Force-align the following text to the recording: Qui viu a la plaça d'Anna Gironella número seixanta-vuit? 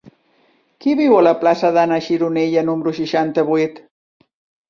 Qui 0.83 0.95
viu 1.01 1.17
a 1.17 1.19
la 1.25 1.33
plaça 1.43 1.69
d'Anna 1.75 1.99
Gironella 2.07 2.63
número 2.71 2.93
seixanta-vuit? 3.01 3.77